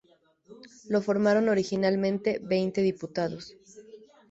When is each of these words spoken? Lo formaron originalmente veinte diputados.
Lo 0.89 0.99
formaron 0.99 1.47
originalmente 1.47 2.39
veinte 2.41 2.81
diputados. 2.81 3.55